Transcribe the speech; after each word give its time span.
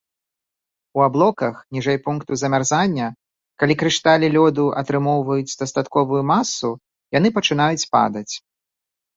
У 0.99 1.01
аблоках 1.07 1.55
ніжэй 1.77 1.97
пункту 2.07 2.31
замярзання, 2.43 3.07
калі 3.63 3.73
крышталі 3.81 4.31
лёду 4.37 4.65
атрымоўваюць 4.83 5.57
дастатковую 5.61 6.23
масу, 6.33 6.69
яны 7.19 7.27
пачынаюць 7.37 7.89
падаць. 7.99 8.29